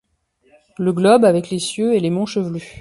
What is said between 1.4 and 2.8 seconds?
les cieux, et les monts chevelus